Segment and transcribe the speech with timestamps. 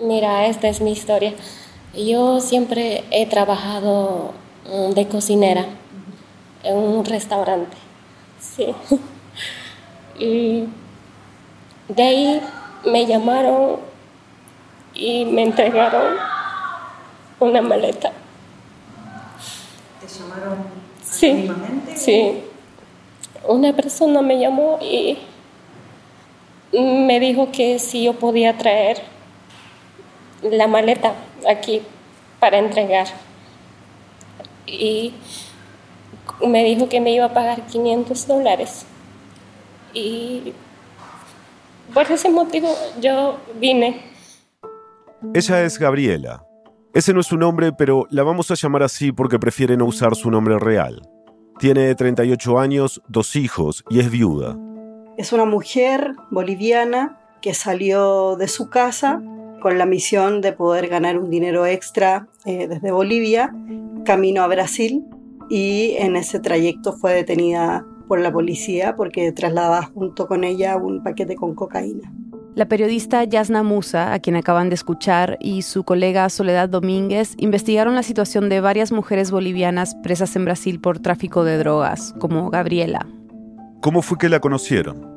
[0.00, 1.34] Mira, esta es mi historia.
[1.94, 4.32] Yo siempre he trabajado
[4.66, 5.66] mm, de cocinera
[6.64, 7.76] en un restaurante.
[8.40, 8.74] Sí.
[10.18, 10.68] Y
[11.88, 12.40] de ahí
[12.84, 13.78] me llamaron
[14.94, 16.16] y me entregaron
[17.40, 18.12] una maleta.
[20.00, 20.58] ¿Te llamaron
[21.02, 21.50] sí,
[21.96, 22.44] Sí.
[23.48, 25.18] Una persona me llamó y
[26.72, 29.02] me dijo que si yo podía traer
[30.42, 31.14] la maleta
[31.48, 31.82] aquí
[32.40, 33.06] para entregar.
[34.66, 35.14] Y
[36.46, 38.84] me dijo que me iba a pagar 500 dólares.
[39.94, 40.52] Y
[41.92, 44.00] por ese motivo yo vine.
[45.34, 46.44] Ella es Gabriela.
[46.94, 50.14] Ese no es su nombre, pero la vamos a llamar así porque prefiere no usar
[50.14, 51.00] su nombre real.
[51.58, 54.56] Tiene 38 años, dos hijos y es viuda.
[55.16, 59.22] Es una mujer boliviana que salió de su casa
[59.62, 63.54] con la misión de poder ganar un dinero extra eh, desde Bolivia,
[64.04, 65.04] camino a Brasil,
[65.48, 71.02] y en ese trayecto fue detenida por la policía porque trasladaba junto con ella un
[71.04, 72.12] paquete con cocaína.
[72.56, 77.94] La periodista Yasna Musa, a quien acaban de escuchar, y su colega Soledad Domínguez investigaron
[77.94, 83.06] la situación de varias mujeres bolivianas presas en Brasil por tráfico de drogas, como Gabriela.
[83.80, 85.08] ¿Cómo fue que la conocieron?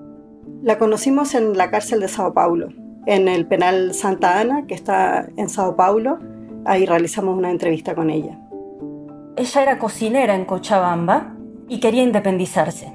[0.62, 5.28] La conocimos en la cárcel de Sao Paulo en el penal Santa Ana, que está
[5.38, 6.20] en Sao Paulo.
[6.66, 8.40] Ahí realizamos una entrevista con ella.
[9.38, 11.36] Ella era cocinera en Cochabamba
[11.68, 12.94] y quería independizarse.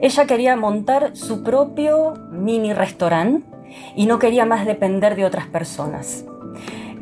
[0.00, 3.46] Ella quería montar su propio mini restaurante
[3.96, 6.24] y no quería más depender de otras personas.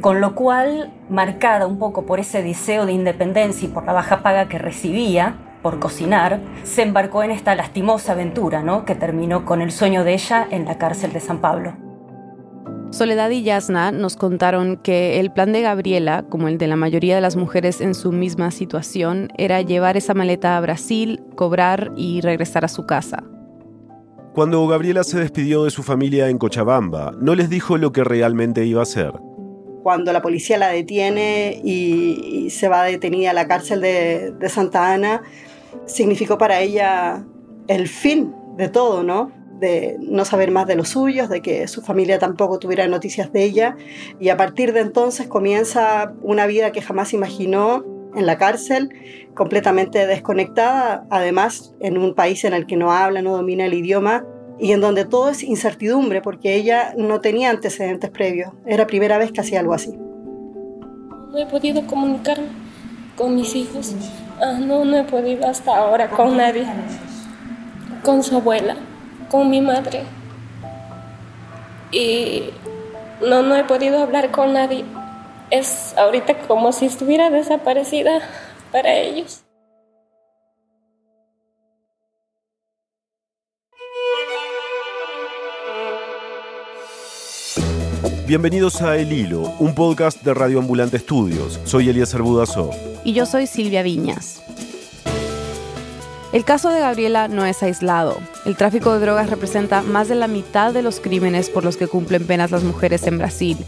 [0.01, 4.23] Con lo cual, marcada un poco por ese deseo de independencia y por la baja
[4.23, 8.87] paga que recibía por cocinar, se embarcó en esta lastimosa aventura, ¿no?
[8.87, 11.90] que terminó con el sueño de ella en la cárcel de San Pablo.
[12.91, 17.15] Soledad y Yasna nos contaron que el plan de Gabriela, como el de la mayoría
[17.15, 22.21] de las mujeres en su misma situación, era llevar esa maleta a Brasil, cobrar y
[22.21, 23.23] regresar a su casa.
[24.35, 28.67] Cuando Gabriela se despidió de su familia en Cochabamba, no les dijo lo que realmente
[28.67, 29.13] iba a hacer.
[29.85, 34.93] Cuando la policía la detiene y, se va detenida a la cárcel de, de Santa
[34.93, 35.23] Ana,
[35.87, 37.25] significó para ella
[37.69, 39.40] el fin de todo, ¿no?
[39.61, 43.45] De no saber más de los suyos, de que su familia tampoco tuviera noticias de
[43.45, 43.77] ella.
[44.19, 47.85] Y a partir de entonces comienza una vida que jamás imaginó
[48.17, 48.91] en la cárcel,
[49.35, 54.25] completamente desconectada, además en un país en el que no habla, no domina el idioma
[54.59, 58.53] y en donde todo es incertidumbre porque ella no tenía antecedentes previos.
[58.67, 59.93] Era primera vez que hacía algo así.
[59.93, 62.49] No he podido comunicarme
[63.17, 63.95] con mis hijos.
[64.43, 66.67] Ah, no, no he podido hasta ahora con nadie.
[68.03, 68.77] Con su abuela
[69.31, 70.03] con mi madre.
[71.93, 72.51] Y
[73.27, 74.85] no, no he podido hablar con nadie.
[75.51, 78.21] Es ahorita como si estuviera desaparecida
[78.71, 79.45] para ellos.
[88.27, 91.59] Bienvenidos a El Hilo, un podcast de Radio Ambulante Estudios.
[91.65, 92.71] Soy Elías Budazo.
[93.03, 94.41] Y yo soy Silvia Viñas.
[96.33, 98.17] El caso de Gabriela no es aislado.
[98.45, 101.89] El tráfico de drogas representa más de la mitad de los crímenes por los que
[101.89, 103.59] cumplen penas las mujeres en Brasil.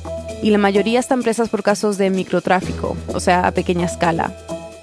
[0.44, 4.32] Y la mayoría están presas por casos de microtráfico, o sea, a pequeña escala.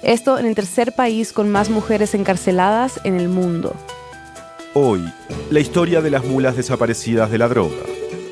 [0.02, 3.74] Esto en el tercer país con más mujeres encarceladas en el mundo.
[4.74, 5.02] Hoy,
[5.50, 7.76] la historia de las mulas desaparecidas de la droga.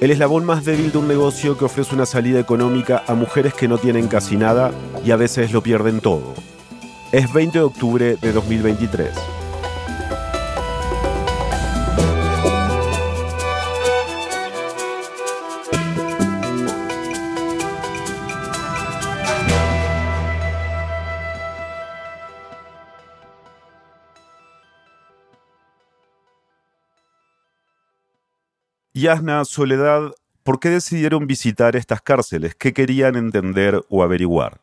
[0.03, 3.67] El eslabón más débil de un negocio que ofrece una salida económica a mujeres que
[3.67, 4.73] no tienen casi nada
[5.07, 6.35] y a veces lo pierden todo.
[7.13, 9.38] Es 20 de octubre de 2023.
[28.99, 32.55] Yasna, Soledad, ¿por qué decidieron visitar estas cárceles?
[32.57, 34.61] ¿Qué querían entender o averiguar?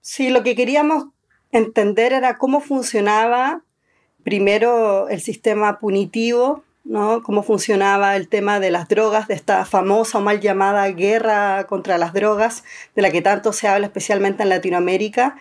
[0.00, 1.06] Sí, lo que queríamos
[1.52, 3.62] entender era cómo funcionaba
[4.24, 7.22] primero el sistema punitivo, ¿no?
[7.22, 11.98] cómo funcionaba el tema de las drogas, de esta famosa o mal llamada guerra contra
[11.98, 12.64] las drogas,
[12.96, 15.36] de la que tanto se habla especialmente en Latinoamérica,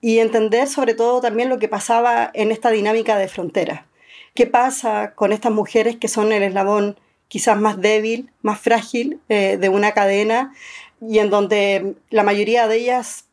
[0.00, 3.86] y entender sobre todo también lo que pasaba en esta dinámica de frontera.
[4.34, 6.96] ¿Qué pasa con estas mujeres que son el eslabón
[7.32, 10.52] quizás más débil, más frágil eh, de una cadena
[11.00, 13.24] y en donde la mayoría de ellas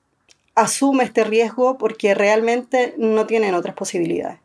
[0.56, 4.40] asume este riesgo porque realmente no tienen otras posibilidades.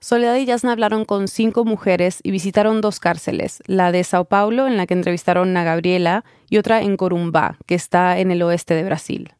[0.00, 4.66] Soledad y Yasna hablaron con cinco mujeres y visitaron dos cárceles, la de Sao Paulo,
[4.66, 8.72] en la que entrevistaron a Gabriela, y otra en Corumbá, que está en el oeste
[8.72, 9.34] de Brasil.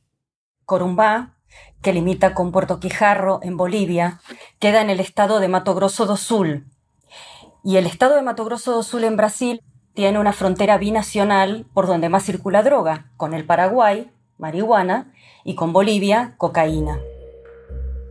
[0.67, 1.37] Corumbá,
[1.81, 4.21] que limita con Puerto Quijarro, en Bolivia,
[4.59, 6.67] queda en el estado de Mato Grosso do Sul.
[7.69, 9.61] Y el estado de Mato Grosso do Sul en Brasil
[9.93, 15.13] tiene una frontera binacional por donde más circula droga, con el Paraguay, marihuana,
[15.45, 16.99] y con Bolivia, cocaína.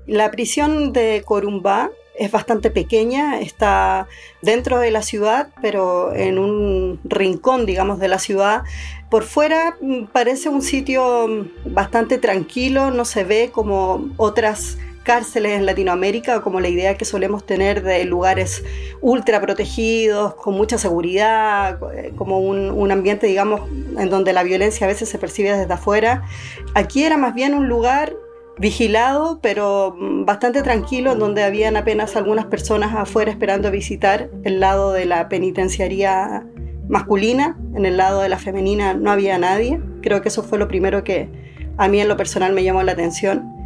[0.06, 1.90] La prisión de Corumbá
[2.20, 4.08] es bastante pequeña, está
[4.44, 8.62] dentro de la ciudad, pero en un rincón, digamos, de la ciudad.
[9.10, 14.78] Por fuera mm, parece un sitio mm, bastante tranquilo, no se ve como otras
[15.08, 18.66] cárceles en Latinoamérica, como la idea que solemos tener de lugares
[19.00, 21.80] ultra protegidos, con mucha seguridad,
[22.18, 23.62] como un, ambiente, digamos,
[23.98, 26.24] en donde la violencia a veces se percibe desde afuera.
[26.76, 28.18] Aquí era más bien un lugar
[28.58, 29.96] vigilado, pero
[30.26, 35.30] bastante tranquilo, en donde habían apenas algunas personas afuera esperando visitar el lado de la
[35.30, 36.46] penitenciaría
[36.90, 39.80] masculina, en el lado de la femenina no había nadie.
[40.02, 41.30] Creo que eso fue lo primero que
[41.78, 43.57] a mí en lo personal me llamó la atención.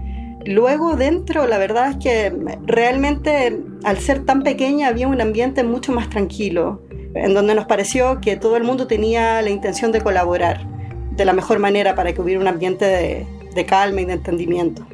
[0.46, 2.34] Luego dentro, la verdad es que
[2.66, 6.82] realmente al ser tan pequeña había un ambiente mucho más tranquilo,
[7.14, 10.66] en donde nos pareció que todo el mundo tenía la intención de colaborar
[11.12, 14.86] de la mejor manera para que hubiera un ambiente de, calma y de entendimiento.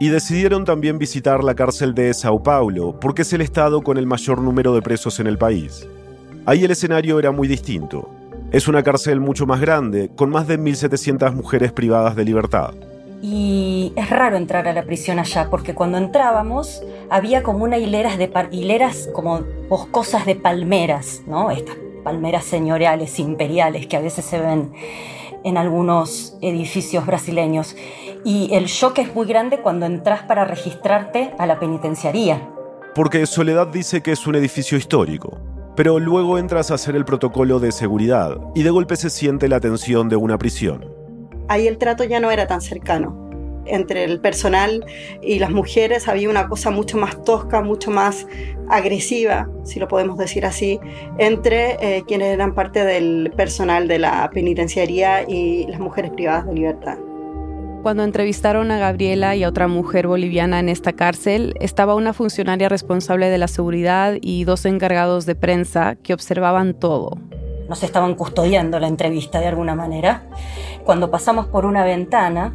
[0.00, 4.06] Y decidieron también visitar la cárcel de Sao Paulo, porque es el estado con el
[4.06, 5.86] mayor número de presos en el país.
[6.44, 8.10] Ahí el escenario era muy distinto.
[8.50, 12.74] Es una cárcel mucho más grande, con más de 1.700 mujeres privadas de libertad.
[13.22, 18.16] Y es raro entrar a la prisión allá, porque cuando entrábamos había como una hilera
[18.16, 21.52] de hileras como boscosas de palmeras, ¿no?
[21.52, 24.72] Estas palmeras señoriales, imperiales, que a veces se ven
[25.44, 27.76] en algunos edificios brasileños.
[28.24, 32.50] Y el shock es muy grande cuando entras para registrarte a la penitenciaría.
[32.94, 35.38] Porque Soledad dice que es un edificio histórico,
[35.76, 39.60] pero luego entras a hacer el protocolo de seguridad y de golpe se siente la
[39.60, 40.91] tensión de una prisión.
[41.52, 43.28] Ahí el trato ya no era tan cercano
[43.66, 44.86] entre el personal
[45.20, 48.26] y las mujeres había una cosa mucho más tosca, mucho más
[48.70, 50.80] agresiva, si lo podemos decir así,
[51.18, 56.54] entre eh, quienes eran parte del personal de la penitenciaría y las mujeres privadas de
[56.54, 56.96] libertad.
[57.82, 62.70] Cuando entrevistaron a Gabriela y a otra mujer boliviana en esta cárcel, estaba una funcionaria
[62.70, 67.18] responsable de la seguridad y dos encargados de prensa que observaban todo.
[67.72, 70.24] Nos estaban custodiando la entrevista de alguna manera.
[70.84, 72.52] Cuando pasamos por una ventana,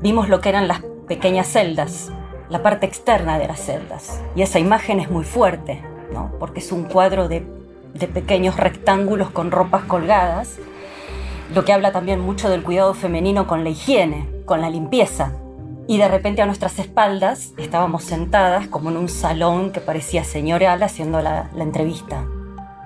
[0.00, 2.10] vimos lo que eran las pequeñas celdas,
[2.48, 4.22] la parte externa de las celdas.
[4.34, 5.82] Y esa imagen es muy fuerte,
[6.14, 6.32] ¿no?
[6.40, 7.44] porque es un cuadro de,
[7.92, 10.56] de pequeños rectángulos con ropas colgadas,
[11.54, 15.32] lo que habla también mucho del cuidado femenino con la higiene, con la limpieza.
[15.86, 20.82] Y de repente a nuestras espaldas estábamos sentadas como en un salón que parecía señorial
[20.82, 22.24] haciendo la, la entrevista.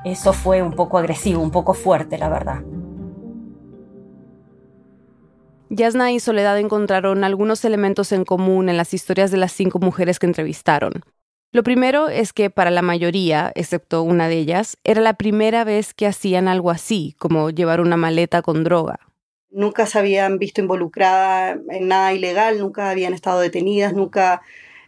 [0.04, 2.62] Eso fue un poco agresivo, un poco fuerte, la verdad.
[5.70, 10.18] Yasna y Soledad encontraron algunos elementos en común en las historias de las cinco mujeres
[10.18, 10.92] que entrevistaron.
[11.52, 15.94] Lo primero es que para la mayoría, excepto una de ellas, era la primera vez
[15.94, 19.00] que hacían algo así, como llevar una maleta con droga.
[19.50, 24.42] Nunca se habían visto involucradas en nada ilegal, nunca habían estado detenidas, nunca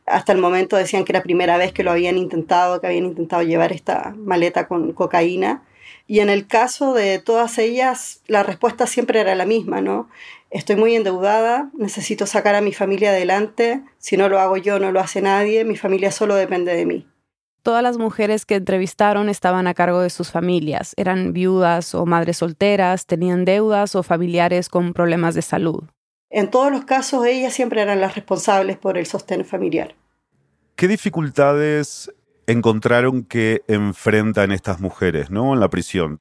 [0.06, 3.06] hasta el momento decían que era la primera vez que lo habían intentado, que habían
[3.06, 5.62] intentado llevar esta maleta con cocaína.
[6.06, 10.08] Y en el caso de todas ellas, la respuesta siempre era la misma, ¿no?
[10.50, 14.93] Estoy muy endeudada, necesito sacar a mi familia adelante, si no lo hago yo, no
[14.93, 17.06] lo hace nadie, mi familia solo depende de mí.
[17.62, 22.36] Todas las mujeres que entrevistaron estaban a cargo de sus familias, eran viudas o madres
[22.36, 25.84] solteras, tenían deudas o familiares con problemas de salud.
[26.36, 29.94] En todos los casos, ellas siempre eran las responsables por el sostén familiar.
[30.74, 32.12] ¿Qué dificultades
[32.48, 35.55] encontraron que enfrentan estas mujeres ¿no?
[35.55, 36.19] en la prisión?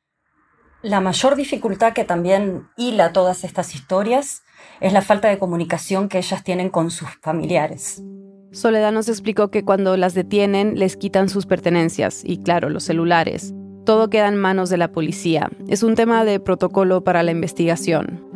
[0.84, 4.44] La mayor dificultad que también hila todas estas historias
[4.82, 8.04] es la falta de comunicación que ellas tienen con sus familiares.
[8.52, 13.52] Soledad nos explicó que cuando las detienen les quitan sus pertenencias y claro, los celulares.
[13.84, 15.50] Todo queda en manos de la policía.
[15.68, 18.33] Es un tema de protocolo para la investigación.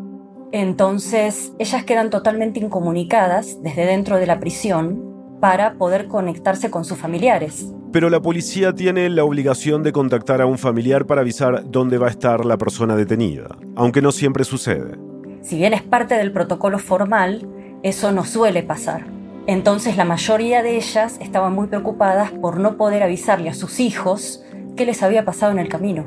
[0.52, 6.98] Entonces, ellas quedan totalmente incomunicadas desde dentro de la prisión para poder conectarse con sus
[6.98, 7.74] familiares.
[7.92, 12.08] Pero la policía tiene la obligación de contactar a un familiar para avisar dónde va
[12.08, 14.98] a estar la persona detenida, aunque no siempre sucede.
[15.42, 17.48] Si bien es parte del protocolo formal,
[17.84, 19.06] eso no suele pasar.
[19.48, 24.44] Entonces la mayoría de ellas estaban muy preocupadas por no poder avisarle a sus hijos
[24.76, 26.06] qué les había pasado en el camino.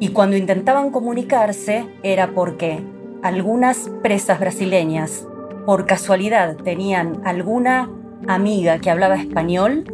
[0.00, 2.82] Y cuando intentaban comunicarse era porque
[3.22, 5.26] algunas presas brasileñas
[5.64, 7.88] por casualidad tenían alguna
[8.26, 9.84] amiga que hablaba español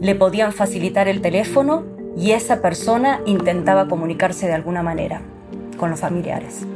[0.00, 1.84] le podían facilitar el teléfono
[2.16, 5.20] y esa persona intentaba comunicarse de alguna manera
[5.76, 6.66] con los familiares.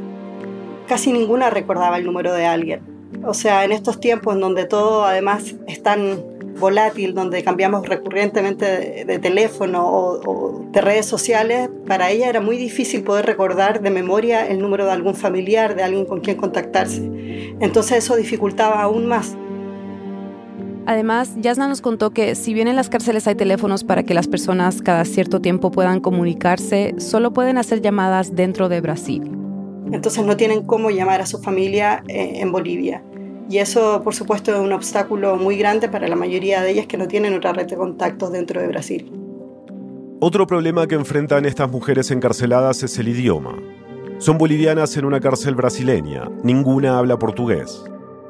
[0.87, 2.81] Casi ninguna recordaba el número de alguien.
[3.25, 6.19] O sea, en estos tiempos en donde todo además es tan
[6.59, 13.03] volátil, donde cambiamos recurrentemente de, teléfono o, de redes sociales, para ella era muy difícil
[13.03, 17.01] poder recordar de memoria el número de algún familiar, de alguien con quien contactarse.
[17.59, 19.35] Entonces eso dificultaba aún más.
[20.85, 24.27] Además, Yasna nos contó que si bien en las cárceles hay teléfonos para que las
[24.27, 29.23] personas cada cierto tiempo puedan comunicarse, solo pueden hacer llamadas dentro de Brasil.
[29.91, 33.01] Entonces no tienen cómo llamar a su familia eh, en Bolivia.
[33.53, 36.97] Y eso, por supuesto, es un obstáculo muy grande para la mayoría de ellas que
[36.97, 39.11] no tienen otra red de contactos dentro de Brasil.
[40.19, 43.55] Otro problema que enfrentan estas mujeres encarceladas es el idioma.
[44.17, 47.83] Son bolivianas en una cárcel brasileña, ninguna habla portugués.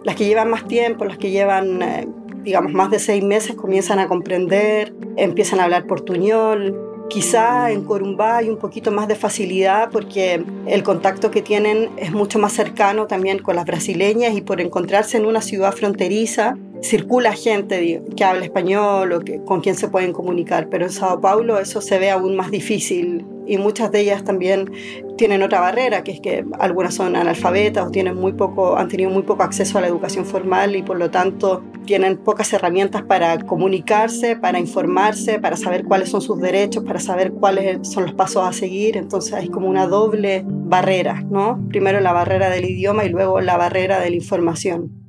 [0.03, 2.06] Las que llevan más tiempo, las que llevan eh,
[2.44, 6.77] digamos, más de seis meses comienzan a comprender, empiezan a hablar portuñol.
[7.10, 12.12] Quizá en Corumbá hay un poquito más de facilidad porque el contacto que tienen es
[12.12, 17.33] mucho más cercano también con las brasileñas y por encontrarse en una ciudad fronteriza circula
[17.33, 21.60] gente que habla español o que, con quien se pueden comunicar, pero en Sao Paulo
[21.60, 24.72] eso se ve aún más difícil y muchas de ellas también
[25.18, 29.10] tienen otra barrera, que es que algunas son analfabetas o tienen muy poco, han tenido
[29.10, 33.38] muy poco acceso a la educación formal y por lo tanto tienen pocas herramientas para
[33.40, 38.48] comunicarse, para informarse, para saber cuáles son sus derechos, para saber cuáles son los pasos
[38.48, 38.98] a seguir.
[38.98, 41.64] Entonces hay como una doble barrera, ¿no?
[41.70, 45.02] Primero la barrera del idioma y luego la barrera de la información.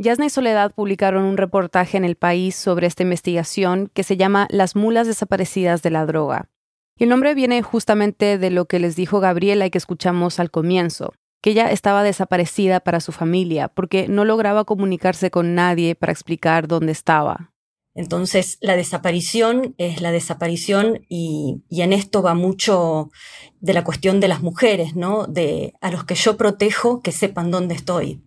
[0.00, 4.46] Yasna y Soledad publicaron un reportaje en El País sobre esta investigación que se llama
[4.48, 6.48] Las mulas desaparecidas de la droga.
[6.96, 10.52] Y el nombre viene justamente de lo que les dijo Gabriela y que escuchamos al
[10.52, 16.12] comienzo, que ella estaba desaparecida para su familia porque no lograba comunicarse con nadie para
[16.12, 17.52] explicar dónde estaba.
[17.96, 23.10] Entonces, la desaparición es la desaparición y, en esto va mucho
[23.58, 25.26] de la cuestión de las mujeres, ¿no?
[25.26, 28.22] De a los que yo protejo que sepan dónde estoy.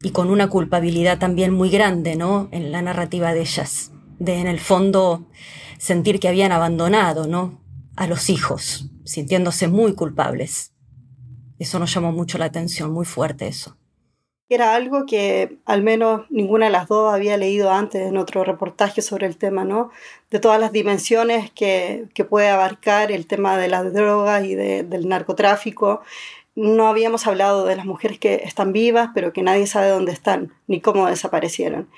[0.00, 2.48] Y con una culpabilidad también muy grande, ¿no?
[2.52, 3.92] En la narrativa de ellas.
[4.18, 5.26] De en el fondo
[5.78, 7.60] sentir que habían abandonado, ¿no?
[7.96, 10.72] A los hijos, sintiéndose muy culpables.
[11.58, 13.76] Eso nos llamó mucho la atención, muy fuerte eso.
[14.50, 19.02] Era algo que al menos ninguna de las dos había leído antes en otro reportaje
[19.02, 19.90] sobre el tema, ¿no?
[20.30, 26.00] De todas las dimensiones que, puede abarcar el tema de las drogas y del narcotráfico.
[26.54, 30.52] No habíamos hablado de las mujeres que están vivas, pero que nadie sabe dónde están
[30.66, 31.88] ni cómo desaparecieron.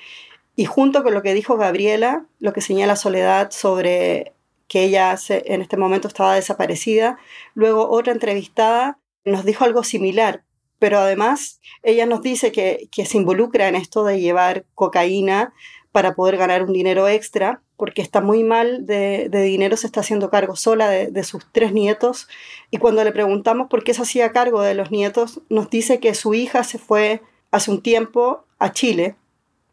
[0.57, 4.35] Y junto con lo que dijo Gabriela, lo que señala Soledad sobre
[4.69, 7.19] que ella en este momento estaba desaparecida,
[7.55, 10.45] luego otra entrevistada nos dijo algo similar,
[10.79, 15.53] pero además ella nos dice que, se involucra en esto de llevar cocaína
[15.93, 20.29] para poder ganar un dinero extra, porque está muy mal de, dinero, se está haciendo
[20.29, 22.29] cargo sola de, sus tres nietos,
[22.71, 26.15] y cuando le preguntamos por qué se hacía cargo de los nietos, nos dice que
[26.15, 29.17] su hija se fue hace un tiempo a Chile,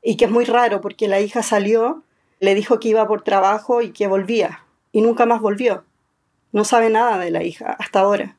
[0.01, 2.01] y que es muy raro porque la hija salió,
[2.39, 5.83] le dijo que iba por trabajo y que volvía, y nunca más volvió.
[6.53, 8.37] No sabe nada de la hija hasta ahora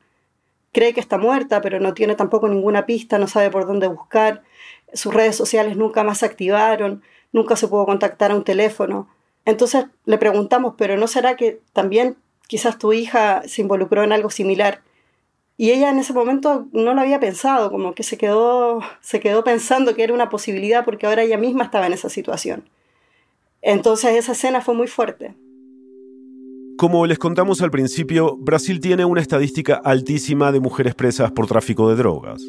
[0.71, 4.43] cree que está muerta, pero no tiene tampoco ninguna pista, no sabe por dónde buscar.
[4.93, 9.07] Sus redes sociales nunca más se activaron, nunca se pudo contactar a un teléfono.
[9.45, 12.17] Entonces le preguntamos, pero ¿no será que también
[12.47, 14.81] quizás tu hija se involucró en algo similar?
[15.57, 19.43] Y ella en ese momento no lo había pensado, como que se quedó, se quedó
[19.43, 22.69] pensando que era una posibilidad porque ahora ella misma estaba en esa situación.
[23.61, 25.35] Entonces esa escena fue muy fuerte.
[26.77, 31.89] Como les contamos al principio, Brasil tiene una estadística altísima de mujeres presas por tráfico
[31.89, 32.41] de drogas.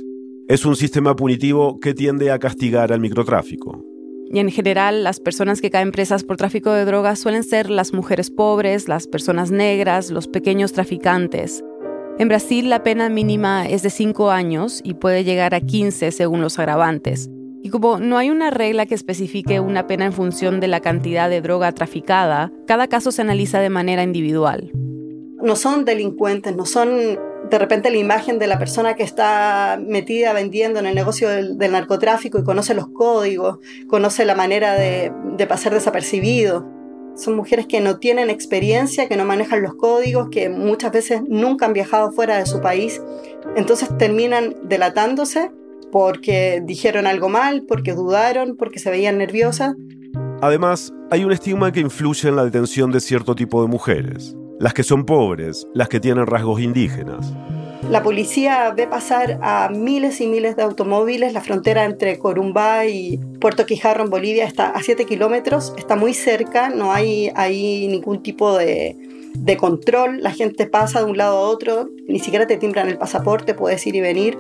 [0.47, 3.89] Es un sistema punitivo que tiende a castigar al microtráfico.
[4.32, 7.92] Y en general, las personas que caen presas por tráfico de drogas suelen ser las
[7.92, 11.64] mujeres pobres, las personas negras, los pequeños traficantes.
[12.18, 16.42] En Brasil la pena mínima es de 5 años y puede llegar a 15 según
[16.42, 17.28] los agravantes.
[17.62, 21.28] Y como no hay una regla que especifique una pena en función de la cantidad
[21.28, 24.70] de droga traficada, cada caso se analiza de manera individual.
[25.42, 27.18] No son delincuentes, no son
[27.50, 31.59] de repente la imagen de la persona que está metida vendiendo en el negocio del,
[31.59, 36.66] narcotráfico y conoce los códigos, conoce la manera de, de pasar desapercibido.
[37.16, 41.66] Son mujeres que no tienen experiencia, que no manejan los códigos, que muchas veces nunca
[41.66, 43.02] han viajado fuera de su país.
[43.57, 45.50] Entonces terminan delatándose
[45.90, 49.75] porque dijeron algo mal, porque dudaron, porque se veían nerviosas.
[50.40, 54.74] Además, hay un estigma que influye en la detención de cierto tipo de mujeres, las
[54.74, 57.32] que son pobres, las que tienen rasgos indígenas.
[57.88, 63.18] La policía ve pasar a miles y miles de automóviles la frontera entre Corumbá y,
[63.40, 67.32] Puerto Quijarro en Bolivia está a 7 kilómetros, está muy cerca, no hay
[67.88, 68.96] ningún tipo de,
[69.34, 72.98] de control, la gente pasa de un lado a otro, ni siquiera te timbran el
[72.98, 74.38] pasaporte, puedes ir y venir.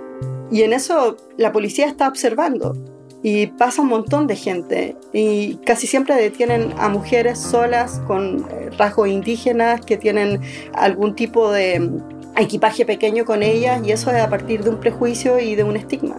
[0.52, 2.74] Y en eso la policía está observando
[3.22, 8.70] y pasa un montón de gente y casi siempre detienen a mujeres solas con eh,
[8.78, 10.40] rasgos indígenas que tienen
[10.72, 14.80] algún tipo de mm, equipaje pequeño con ellas y eso es a partir de un
[14.80, 16.16] prejuicio y de un estigma.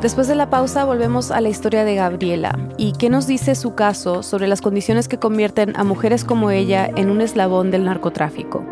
[0.00, 3.74] Después de la pausa volvemos a la historia de Gabriela y qué nos dice su
[3.74, 8.64] caso sobre las condiciones que convierten a mujeres como ella en un eslabón del narcotráfico.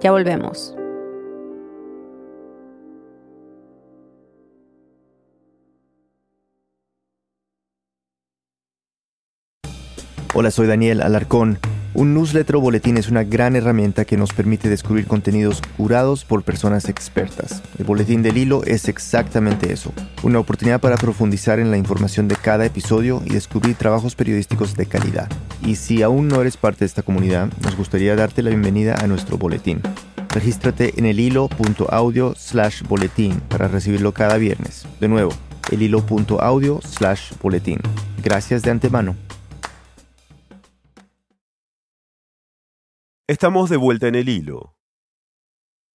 [0.00, 0.77] Ya volvemos.
[10.40, 11.58] Hola, soy Daniel Alarcón.
[11.94, 16.44] Un newsletter o boletín es una gran herramienta que nos permite descubrir contenidos curados por
[16.44, 17.60] personas expertas.
[17.76, 19.92] El boletín del hilo es exactamente eso,
[20.22, 24.86] una oportunidad para profundizar en la información de cada episodio y descubrir trabajos periodísticos de
[24.86, 25.28] calidad.
[25.66, 29.08] Y si aún no eres parte de esta comunidad, nos gustaría darte la bienvenida a
[29.08, 29.80] nuestro boletín.
[30.28, 34.86] Regístrate en el hilo.audio slash boletín para recibirlo cada viernes.
[35.00, 35.32] De nuevo,
[35.72, 37.80] el hilo.audio slash boletín.
[38.22, 39.16] Gracias de antemano.
[43.28, 44.74] Estamos de vuelta en el hilo.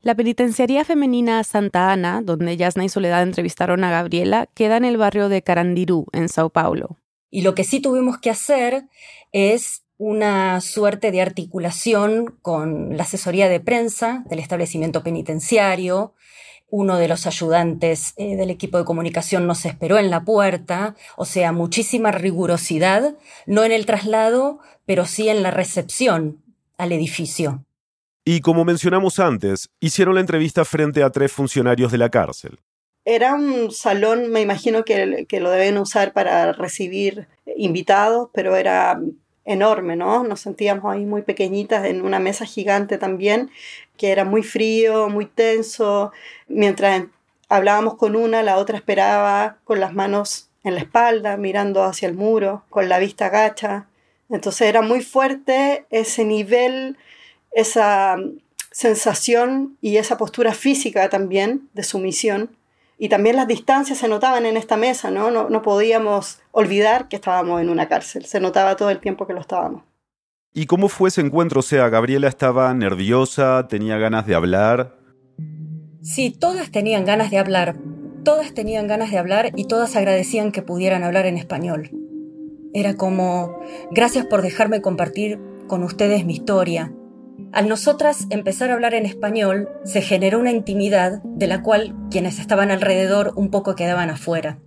[0.01, 4.97] La penitenciaría femenina Santa Ana, donde Yasna y Soledad entrevistaron a Gabriela, queda en el
[4.97, 6.99] barrio de Carandirú, en Sao Paulo.
[7.31, 8.83] Y lo que sí tuvimos que hacer
[9.31, 16.13] es una suerte de articulación con la asesoría de prensa del establecimiento penitenciario.
[16.69, 21.25] Uno de los ayudantes eh, del equipo de comunicación nos esperó en la puerta, o
[21.25, 23.15] sea, muchísima rigurosidad,
[23.47, 26.42] no en el traslado, pero sí en la recepción
[26.83, 27.63] al edificio.
[28.25, 32.59] Y como mencionamos antes, hicieron la entrevista frente a tres funcionarios de la cárcel.
[33.05, 38.99] Era un salón, me imagino que, que lo deben usar para recibir invitados, pero era
[39.45, 40.23] enorme, ¿no?
[40.23, 43.51] Nos sentíamos ahí muy pequeñitas en una mesa gigante también,
[43.97, 46.13] que era muy frío, muy tenso.
[46.47, 47.03] Mientras
[47.49, 52.15] hablábamos con una, la otra esperaba con las manos en la espalda, mirando hacia el
[52.15, 53.87] muro, con la vista gacha.
[54.33, 56.97] Entonces era muy fuerte ese nivel,
[57.51, 58.17] esa
[58.71, 62.49] sensación y esa postura física también de sumisión.
[62.97, 65.29] Y también las distancias se notaban en esta mesa, ¿no?
[65.29, 65.49] ¿no?
[65.49, 69.39] No podíamos olvidar que estábamos en una cárcel, se notaba todo el tiempo que lo
[69.39, 69.83] estábamos.
[70.51, 71.59] ¿Y cómo fue ese encuentro?
[71.59, 74.97] O sea, Gabriela estaba nerviosa, tenía ganas de hablar.
[76.01, 77.75] Sí, todas tenían ganas de hablar,
[78.23, 81.91] todas tenían ganas de hablar y todas agradecían que pudieran hablar en español.
[82.73, 83.59] Era como,
[83.91, 86.91] gracias por dejarme compartir con ustedes mi historia.
[87.51, 92.39] Al nosotras empezar a hablar en español, se generó una intimidad de la cual quienes
[92.39, 94.57] estaban alrededor un poco quedaban afuera.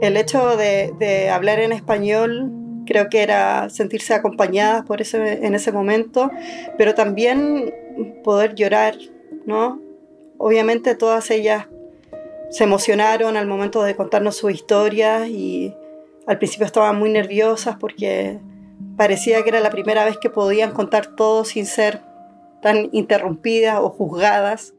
[0.00, 2.52] El hecho de, hablar en español
[2.86, 6.30] creo que era sentirse acompañadas por ese, en ese momento,
[6.78, 7.74] pero también
[8.22, 8.94] poder llorar,
[9.46, 9.80] ¿no?
[10.38, 11.66] Obviamente todas ellas
[12.50, 15.74] se emocionaron al momento de contarnos su historia y
[16.32, 18.40] al principio estaban muy nerviosas porque
[18.96, 22.00] parecía que era la primera vez que podían contar todo sin ser
[22.62, 24.74] tan interrumpidas o juzgadas.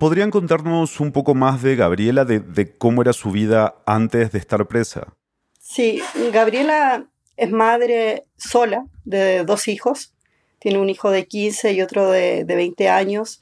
[0.00, 4.66] ¿Podrían contarnos un poco más de Gabriela, de, cómo era su vida antes de estar
[4.66, 5.14] presa?
[5.60, 7.06] Sí, Gabriela
[7.36, 10.14] es madre sola de dos hijos.
[10.58, 13.40] Tiene un hijo de 15 y otro de, de 20 años.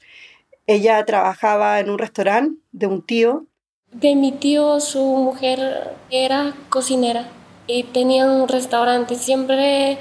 [0.67, 3.47] Ella trabajaba en un restaurante de un tío
[3.91, 7.29] de mi tío, su mujer era cocinera
[7.67, 9.15] y tenían un restaurante.
[9.15, 9.97] Siempre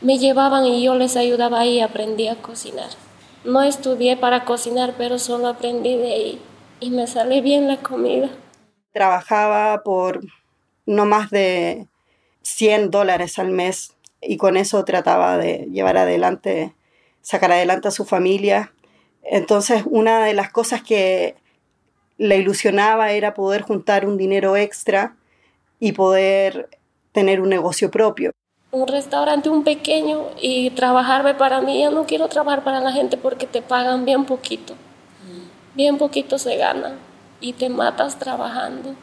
[0.00, 2.88] me llevaban y yo les ayudaba y aprendí a cocinar.
[3.44, 6.42] No estudié para cocinar, pero solo aprendí de ahí
[6.80, 8.30] y me sale bien la comida.
[8.92, 10.20] Trabajaba por
[10.86, 11.86] no más de
[12.42, 16.74] 100 dólares al mes y con eso trataba de llevar adelante,
[17.20, 18.72] sacar adelante a su familia.
[19.22, 21.36] Entonces, una de las cosas que
[22.18, 25.16] la ilusionaba era poder juntar un dinero extra
[25.80, 26.68] y poder
[27.12, 28.30] tener un negocio propio.
[28.70, 31.82] Un restaurante, un pequeño, y trabajarme para mí.
[31.82, 34.74] Yo no quiero trabajar para la gente porque te pagan bien poquito.
[35.74, 36.96] Bien poquito se gana
[37.40, 38.94] y te matas trabajando.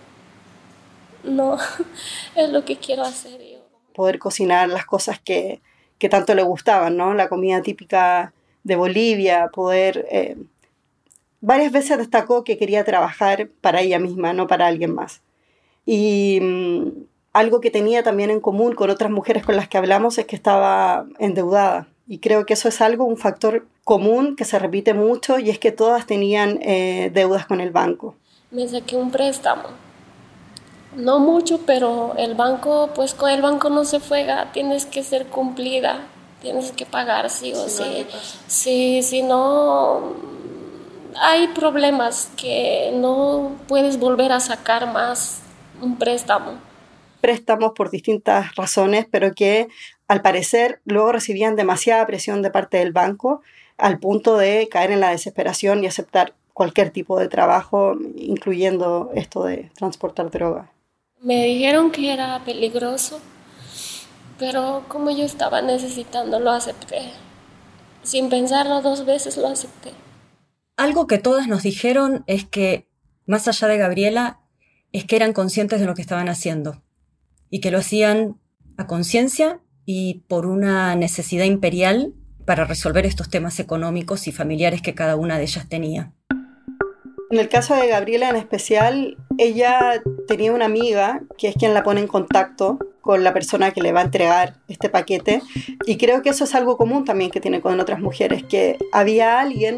[1.24, 1.58] No,
[2.36, 3.60] es lo que quiero hacer yo.
[3.94, 5.62] Poder cocinar las cosas que,
[6.00, 7.14] que tanto le gustaban, ¿no?
[7.14, 10.38] La comida típica de Bolivia, poder eh,
[11.42, 15.22] varias veces destacó que quería trabajar para ella misma, no para alguien más.
[15.86, 16.88] Y mm,
[17.34, 20.36] algo que tenía también en común con otras mujeres con las que hablamos es que
[20.36, 21.88] estaba endeudada.
[22.08, 25.60] Y creo que eso es algo, un factor común que se repite mucho y es
[25.60, 28.16] que todas tenían eh, deudas con el banco.
[28.52, 29.70] me saqué un préstamo.
[30.96, 35.28] No mucho, pero el banco, pues con el banco no se juega, tienes que ser
[35.28, 36.02] cumplida,
[36.42, 38.06] tienes que pagar sí o sí.
[38.48, 40.14] Sí, si no,
[41.20, 45.42] hay problemas que no puedes volver a sacar más
[45.82, 46.54] un préstamo.
[47.22, 49.68] Préstamos por distintas razones, pero que
[50.08, 53.42] al parecer luego recibían demasiada presión de parte del banco
[53.78, 59.44] al punto de caer en la desesperación y aceptar cualquier tipo de trabajo, incluyendo esto
[59.44, 60.72] de transportar droga.
[61.22, 63.20] Me dijeron que era peligroso,
[64.38, 67.12] pero como yo estaba necesitando, lo acepté.
[68.04, 69.94] Sin pensarlo dos veces, lo acepté.
[70.82, 72.88] Algo que todas nos dijeron es que,
[73.28, 74.40] más allá de Gabriela,
[74.92, 76.82] es que eran conscientes de lo que estaban haciendo
[77.52, 78.40] y que lo hacían
[78.78, 82.16] a conciencia y por una necesidad imperial
[82.48, 86.14] para resolver estos temas económicos y familiares que cada una de ellas tenía.
[87.30, 91.84] En el caso de Gabriela en especial, ella tenía una amiga que es quien la
[91.84, 95.44] pone en contacto con la persona que le va a entregar este paquete
[95.86, 99.40] y creo que eso es algo común también que tiene con otras mujeres, que había
[99.40, 99.78] alguien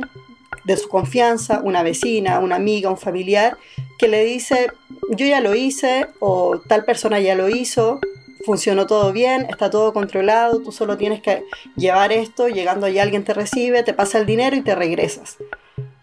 [0.65, 3.57] de su confianza, una vecina, una amiga, un familiar,
[3.97, 4.67] que le dice,
[5.09, 7.99] yo ya lo hice o tal persona ya lo hizo,
[8.45, 11.43] funcionó todo bien, está todo controlado, tú solo tienes que
[11.75, 15.37] llevar esto, llegando allí alguien te recibe, te pasa el dinero y te regresas.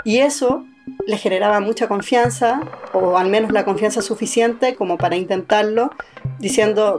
[0.05, 0.65] Y eso
[1.07, 2.61] le generaba mucha confianza,
[2.93, 5.91] o al menos la confianza suficiente como para intentarlo,
[6.39, 6.99] diciendo,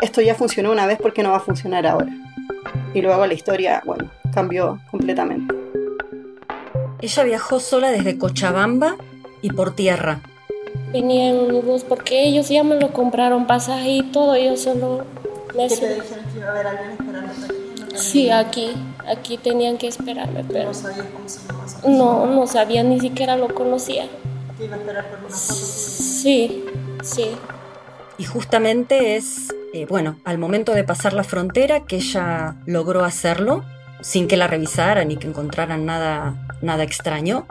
[0.00, 2.10] esto ya funcionó una vez, ¿por qué no va a funcionar ahora?
[2.94, 5.69] Y luego la historia, bueno, cambió completamente.
[7.02, 8.96] Ella viajó sola desde Cochabamba
[9.42, 10.20] y por tierra,
[10.92, 15.04] venía en un bus porque ellos ya me lo compraron pasaje y todo, yo solo
[15.56, 17.96] me ¿Qué te dijeron que iba a haber alguien esperando aquí?
[17.96, 18.72] sí, aquí,
[19.06, 20.68] aquí tenían que esperarme, pero...
[20.68, 21.66] ¿No sabías cómo se llamaba?
[21.88, 24.06] No, no sabía, ni siquiera lo conocía.
[24.58, 25.54] ¿Te iba a esperar por una foto?
[25.54, 26.64] Sí,
[27.02, 27.30] sí.
[28.18, 33.64] Y justamente es, eh, bueno, al momento de pasar la frontera que ella logró hacerlo,
[34.02, 37.46] sin que la revisaran ni que encontraran nada nada extraño.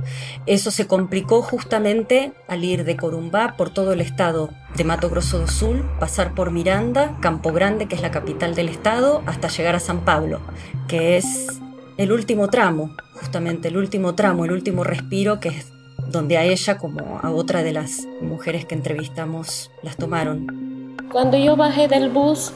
[0.45, 5.39] Eso se complicó justamente al ir de Corumbá por todo el estado de Mato Grosso
[5.39, 9.75] do Sul, pasar por Miranda, Campo Grande, que es la capital del estado, hasta llegar
[9.75, 10.41] a San Pablo,
[10.87, 11.59] que es
[11.97, 15.71] el último tramo, justamente el último tramo, el último respiro, que es
[16.07, 20.95] donde a ella como a otra de las mujeres que entrevistamos las tomaron.
[21.11, 22.51] Cuando yo bajé del bus,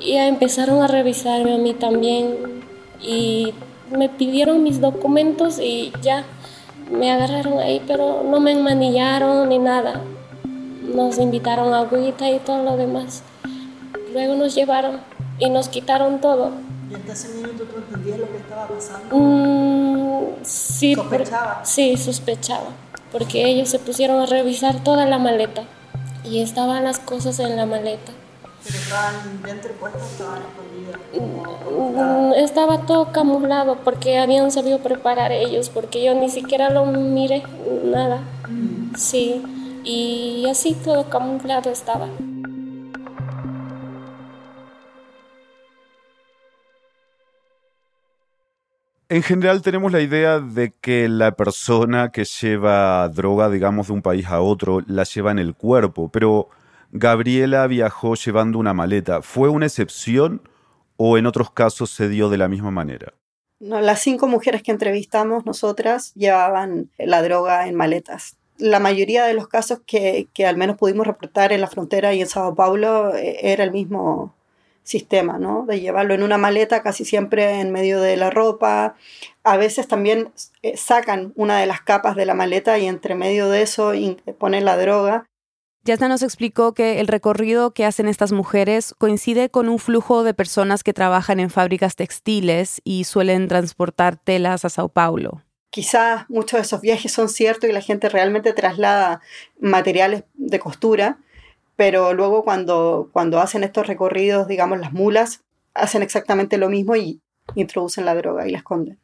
[0.00, 2.55] ya empezaron a revisarme a mí también
[3.00, 3.54] y
[3.90, 6.24] me pidieron mis documentos y ya
[6.90, 10.00] me agarraron ahí, pero no me enmanillaron ni nada.
[10.82, 13.22] Nos invitaron a agüita y todo lo demás.
[14.12, 15.00] Luego nos llevaron
[15.38, 16.52] y nos quitaron todo.
[16.90, 19.16] ¿Y hasta ese minuto tú entendías lo que estaba pasando?
[19.16, 21.60] Mm, sí, ¿Sospechaba?
[21.64, 22.68] sí, sospechaba.
[23.10, 25.64] Porque ellos se pusieron a revisar toda la maleta
[26.24, 28.12] y estaban las cosas en la maleta.
[28.66, 30.42] ¿Pero estaban dentro puestos o estaban
[31.12, 37.42] Mm, estaba todo camuflado porque habían sabido preparar ellos, porque yo ni siquiera lo miré,
[37.84, 38.20] nada.
[38.96, 39.42] Sí,
[39.84, 42.08] y así todo camuflado estaba.
[49.08, 54.02] En general tenemos la idea de que la persona que lleva droga, digamos, de un
[54.02, 56.48] país a otro, la lleva en el cuerpo, pero
[56.92, 59.22] Gabriela viajó llevando una maleta.
[59.22, 60.42] ¿Fue una excepción
[60.96, 63.14] o en otros casos se dio de la misma manera?
[63.58, 68.36] No, las cinco mujeres que entrevistamos nosotras llevaban la droga en maletas.
[68.58, 72.20] La mayoría de los casos que, que al menos pudimos reportar en la frontera y
[72.20, 74.34] en Sao Paulo eh, era el mismo
[74.86, 75.66] sistema, ¿no?
[75.66, 78.94] De llevarlo en una maleta casi siempre en medio de la ropa.
[79.42, 83.50] A veces también eh, sacan una de las capas de la maleta y entre medio
[83.50, 83.92] de eso
[84.38, 85.26] ponen la droga.
[85.86, 90.34] Yasna nos explicó que el recorrido que hacen estas mujeres coincide con un flujo de
[90.34, 95.42] personas que trabajan en fábricas textiles y suelen transportar telas a Sao Paulo.
[95.70, 99.20] Quizás muchos de esos viajes son ciertos y la gente realmente traslada
[99.60, 101.18] materiales de costura,
[101.76, 107.20] pero luego cuando, cuando hacen estos recorridos, digamos, las mulas, hacen exactamente lo mismo y
[107.54, 108.98] introducen la droga y la esconden.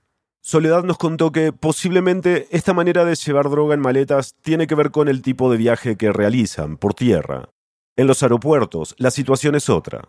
[0.44, 4.90] Soledad nos contó que posiblemente esta manera de llevar droga en maletas tiene que ver
[4.90, 7.50] con el tipo de viaje que realizan por tierra.
[7.94, 10.09] En los aeropuertos, la situación es otra.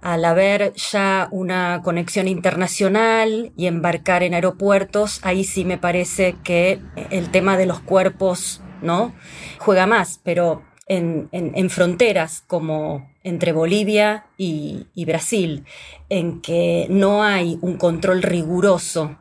[0.00, 6.80] Al haber ya una conexión internacional y embarcar en aeropuertos, ahí sí me parece que
[7.10, 9.14] el tema de los cuerpos, ¿no?
[9.60, 15.66] Juega más, pero en, fronteras como entre Bolivia y Brasil,
[16.08, 19.18] en que no hay un control riguroso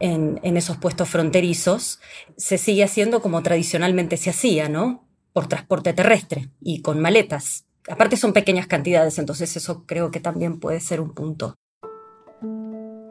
[0.00, 2.00] en, en esos puestos fronterizos,
[2.36, 5.04] se sigue haciendo como tradicionalmente se hacía, ¿no?
[5.32, 7.66] Por transporte terrestre y con maletas.
[7.88, 11.54] Aparte son pequeñas cantidades, entonces eso creo que también puede ser un punto.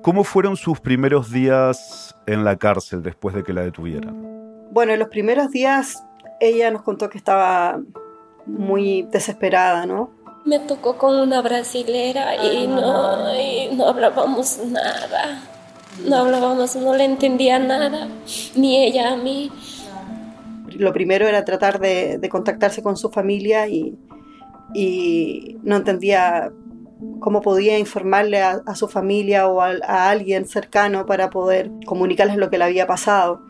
[0.02, 4.69] ¿Cómo fueron sus primeros días en la cárcel después de que la detuvieran?
[4.71, 6.04] Bueno, en los primeros días
[6.39, 7.80] ella nos contó que estaba
[8.45, 10.12] muy desesperada, ¿no?
[10.45, 15.41] Me tocó con una brasilera y no, y no hablábamos nada.
[16.06, 18.08] No hablábamos, no le entendía nada,
[18.56, 19.52] ni ella a mí.
[20.78, 23.98] Lo primero era tratar de, contactarse con su familia y
[25.64, 26.52] no entendía
[27.20, 32.38] cómo podía informarle a, a su familia o a, a, alguien cercano para poder comunicarles
[32.38, 33.42] lo que le había pasado.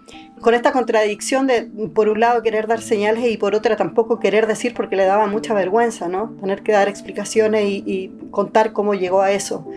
[0.42, 4.48] Con esta contradicción de, por un lado, querer dar señales y por otra tampoco querer
[4.48, 6.36] decir porque le daba mucha vergüenza, ¿no?
[6.40, 9.68] Tener que dar explicaciones y, y contar cómo llegó a eso.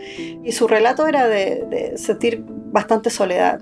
[0.44, 3.60] Y su relato era de, de sentir bastante soledad.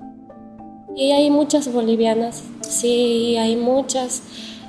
[0.94, 4.22] Y hay muchas bolivianas, sí, hay muchas.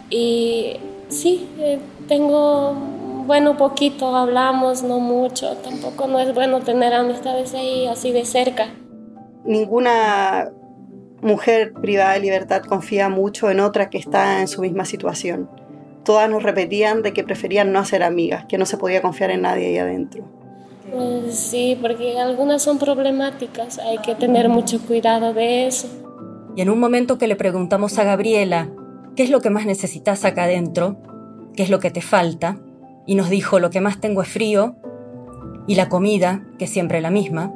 [0.10, 0.78] Y
[1.10, 2.76] sí, eh, tengo
[3.26, 5.56] bueno, poquito hablamos, no mucho.
[5.58, 8.68] Tampoco no es bueno tener amistades ahí así de cerca.
[9.46, 10.52] Ninguna
[11.22, 15.50] mujer privada de libertad confía mucho en otra que está en su misma situación.
[16.04, 19.44] Todas nos repetían de que preferían no hacer amigas, que no se podía confiar en
[19.44, 20.24] nadie ahí adentro.
[20.92, 25.88] Pues sí, porque algunas son problemáticas, hay que tener mucho cuidado de eso.
[26.56, 28.70] Y en un momento que le preguntamos a Gabriela,
[29.16, 30.98] ¿qué es lo que más necesitas acá adentro?
[31.56, 32.58] ¿Qué es lo que te falta?
[33.06, 34.76] Y nos dijo lo que más tengo es frío
[35.68, 37.52] y la comida, que es siempre la misma.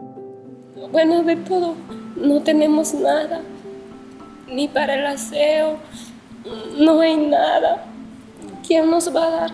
[0.91, 1.75] Bueno, de todo,
[2.15, 3.41] no tenemos nada,
[4.47, 5.77] ni para el aseo,
[6.77, 7.85] no hay nada.
[8.65, 9.51] ¿Quién nos va a dar?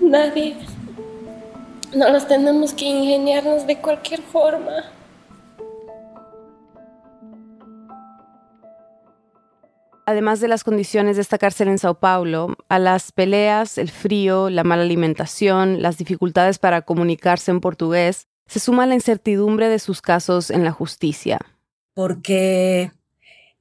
[0.00, 0.56] Nadie.
[1.94, 4.84] Nos tenemos que ingeniarnos de cualquier forma.
[10.10, 14.50] Además de las condiciones de esta cárcel en Sao Paulo, a las peleas, el frío,
[14.50, 20.02] la mala alimentación, las dificultades para comunicarse en portugués, se suma la incertidumbre de sus
[20.02, 21.38] casos en la justicia.
[21.94, 22.92] Porque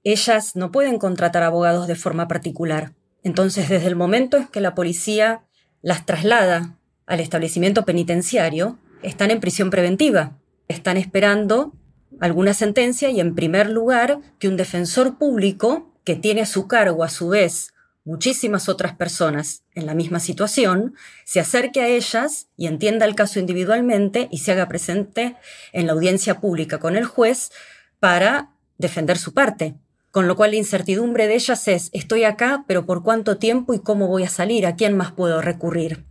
[0.03, 2.93] ellas no pueden contratar abogados de forma particular.
[3.23, 5.43] Entonces, desde el momento en que la policía
[5.81, 10.37] las traslada al establecimiento penitenciario, están en prisión preventiva.
[10.67, 11.73] Están esperando
[12.19, 17.03] alguna sentencia y, en primer lugar, que un defensor público que tiene a su cargo
[17.03, 17.71] a su vez
[18.03, 23.39] muchísimas otras personas en la misma situación, se acerque a ellas y entienda el caso
[23.39, 25.35] individualmente y se haga presente
[25.71, 27.51] en la audiencia pública con el juez
[27.99, 29.75] para defender su parte.
[30.09, 33.79] Con lo cual la incertidumbre de ellas es, estoy acá, pero ¿por cuánto tiempo y
[33.79, 34.65] cómo voy a salir?
[34.65, 36.05] ¿A quién más puedo recurrir?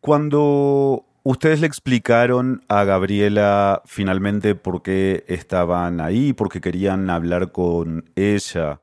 [0.00, 7.50] Cuando ustedes le explicaron a Gabriela finalmente por qué estaban ahí, por qué querían hablar
[7.50, 8.82] con ella,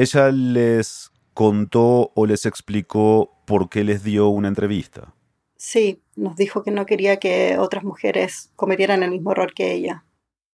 [0.00, 5.14] ella les contó o les explicó por qué les dio una entrevista.
[5.56, 10.04] Sí, nos dijo que no quería que otras mujeres cometieran el mismo error que ella.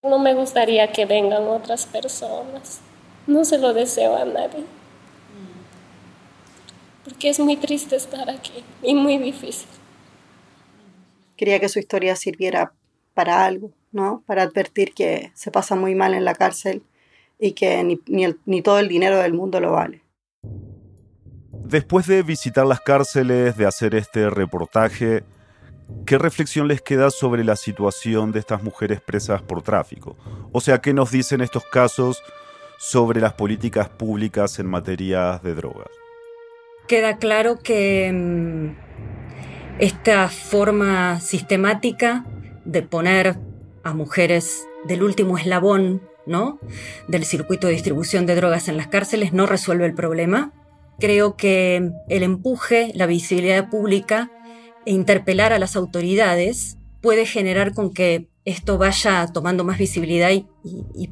[0.03, 2.81] No me gustaría que vengan otras personas.
[3.29, 4.65] No se lo deseo a nadie.
[7.05, 9.69] Porque es muy triste estar aquí y muy difícil.
[11.37, 12.73] Quería que su historia sirviera
[13.15, 14.25] para algo, ¿no?
[14.27, 16.83] Para advertir que se pasa muy mal en la cárcel
[17.39, 20.03] y que ni, ni, el, ni todo el dinero del mundo lo vale.
[21.53, 25.25] Después de visitar las cárceles, de hacer este reportaje,
[26.07, 30.17] ¿qué reflexión les queda sobre la situación de estas mujeres presas por tráfico?
[30.53, 32.23] O sea, ¿qué nos dicen estos casos
[32.79, 35.89] sobre las políticas públicas en materia de drogas?
[36.87, 38.77] Queda claro que mmm,
[39.81, 42.25] esta forma sistemática
[42.65, 43.37] de poner
[43.83, 46.59] a mujeres del último eslabón ¿no?
[47.09, 50.53] del circuito de distribución de drogas en las cárceles no resuelve el problema.
[50.99, 54.31] Creo que el empuje, la visibilidad pública
[54.85, 60.47] e interpelar a las autoridades puede generar con que esto vaya tomando más visibilidad y,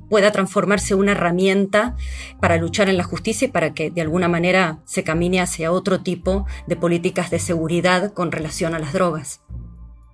[0.09, 1.97] pueda transformarse una herramienta
[2.41, 6.01] para luchar en la justicia y para que de alguna manera se camine hacia otro
[6.01, 9.43] tipo de políticas de seguridad con relación a las drogas.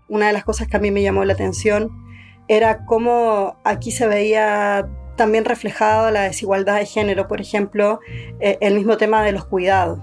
[0.09, 2.10] Una de las cosas que a mí me llamó la atención
[2.51, 8.01] era cómo aquí se veía también reflejado la desigualdad de género, por ejemplo,
[8.41, 10.01] eh, el mismo tema de los cuidados.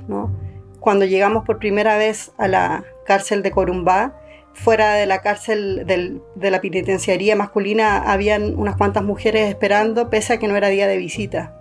[0.80, 4.18] Cuando llegamos por primera vez a la cárcel de Corumbá,
[4.54, 10.38] fuera de la cárcel de la penitenciaría masculina habían unas cuantas mujeres esperando, pese a
[10.40, 11.54] que no era día de visita.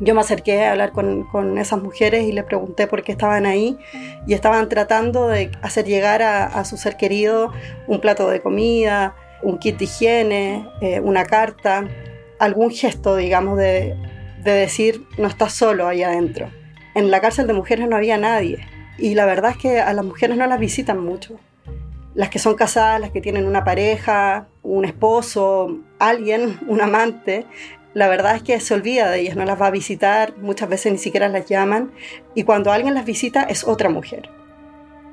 [0.00, 3.44] Yo me acerqué a hablar con, con esas mujeres y les pregunté por qué estaban
[3.44, 3.76] ahí
[4.26, 7.52] y estaban tratando de hacer llegar a, a su ser querido
[7.86, 11.88] un plato de comida, un kit de higiene, eh, una carta.
[12.38, 13.96] algún gesto, digamos, de,
[14.44, 16.50] de decir, no estás solo ahí adentro.
[16.94, 18.66] En la cárcel de mujeres no había nadie.
[18.96, 21.38] Y la verdad es que a las mujeres no las visitan mucho.
[22.14, 27.46] Las que son casadas, las que tienen una pareja, un esposo, alguien, un amante,
[27.94, 30.92] la verdad es que se olvida de ellas, no las va a visitar, muchas veces
[30.92, 31.90] ni siquiera las llaman.
[32.34, 34.28] Y cuando alguien las visita es otra mujer.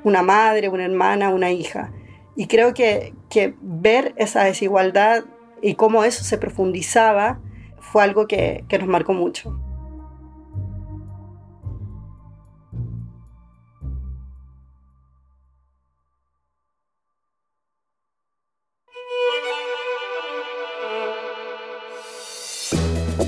[0.03, 1.91] Una madre, una hermana, una hija.
[2.35, 3.13] Y creo que,
[3.61, 5.23] ver esa desigualdad
[5.61, 7.39] y cómo eso se profundizaba
[7.79, 9.59] fue algo que, que nos marcó mucho.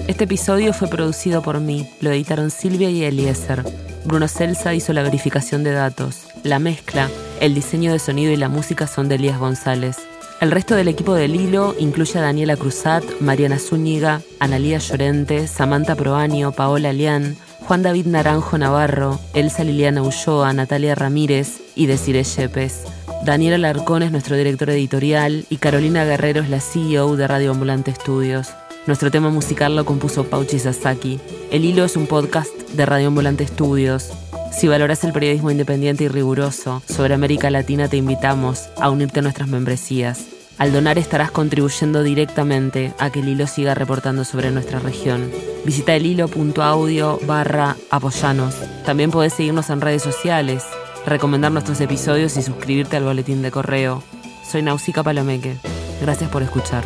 [0.07, 3.63] Este episodio fue producido por mí, lo editaron Silvia y Eliezer.
[4.03, 6.27] Bruno Celsa hizo la verificación de datos.
[6.43, 7.09] La mezcla,
[7.41, 9.97] el diseño de sonido y la música son de Elías González.
[10.39, 15.95] El resto del equipo del hilo incluye a Daniela Cruzat, Mariana Zúñiga, Analía Llorente, Samantha
[15.95, 22.83] Proaño, Paola Lián, Juan David Naranjo Navarro, Elsa Liliana Ulloa, Natalia Ramírez y Desiree Yepes.
[23.25, 27.91] Daniela Larcón es nuestro director editorial y Carolina Guerrero es la CEO de Radio Ambulante
[27.91, 28.49] Estudios.
[28.85, 31.19] Nuestro tema musical lo compuso Pauchi Sasaki.
[31.51, 34.13] El Hilo es un podcast de Radio Ambulante Estudios.
[34.51, 39.23] Si valoras el periodismo independiente y riguroso sobre América Latina, te invitamos a unirte a
[39.23, 40.25] nuestras membresías.
[40.57, 45.29] Al donar estarás contribuyendo directamente a que el hilo siga reportando sobre nuestra región.
[45.65, 48.55] Visita el hilo.audio barra apoyanos.
[48.83, 50.63] También podés seguirnos en redes sociales,
[51.05, 54.01] recomendar nuestros episodios y suscribirte al boletín de correo.
[54.49, 55.57] Soy Nausica Palomeque.
[56.01, 56.83] Gracias por escuchar.